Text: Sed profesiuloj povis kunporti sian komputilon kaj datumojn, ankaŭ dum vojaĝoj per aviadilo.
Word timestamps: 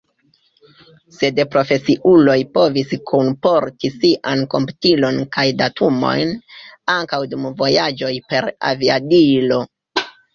Sed 1.15 1.39
profesiuloj 1.55 2.37
povis 2.57 2.93
kunporti 3.11 3.91
sian 3.97 4.41
komputilon 4.53 5.19
kaj 5.37 5.45
datumojn, 5.59 6.31
ankaŭ 6.95 7.19
dum 7.35 7.45
vojaĝoj 7.61 8.11
per 8.33 8.49
aviadilo. 8.71 9.61